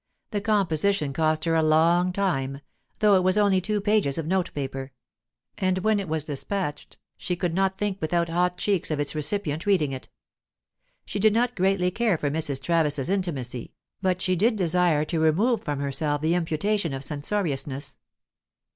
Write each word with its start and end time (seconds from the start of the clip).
The 0.31 0.41
composition 0.41 1.13
cost 1.13 1.45
her 1.45 1.53
a 1.53 1.61
long 1.61 2.11
time, 2.11 2.61
though 2.97 3.13
it 3.17 3.23
was 3.23 3.37
only 3.37 3.61
two 3.61 3.79
pages 3.79 4.17
of 4.17 4.25
note 4.25 4.51
paper; 4.55 4.93
and 5.59 5.77
when 5.77 5.99
it 5.99 6.07
was 6.09 6.23
despatched, 6.23 6.97
she 7.17 7.35
could 7.35 7.53
not 7.53 7.77
think 7.77 7.99
without 8.01 8.27
hot 8.27 8.57
cheeks 8.57 8.89
of 8.89 8.99
its 8.99 9.13
recipient 9.13 9.67
reading 9.67 9.91
it 9.91 10.09
She 11.05 11.19
did 11.19 11.35
not 11.35 11.55
greatly 11.55 11.91
care 11.91 12.17
for 12.17 12.31
Mrs. 12.31 12.63
Travis's 12.63 13.11
intimacy, 13.11 13.73
but 14.01 14.23
she 14.23 14.35
did 14.35 14.55
desire 14.55 15.05
to 15.05 15.19
remove 15.19 15.61
from 15.61 15.79
herself 15.79 16.21
the 16.21 16.33
imputation 16.33 16.93
of 16.93 17.03
censoriousness. 17.03 17.99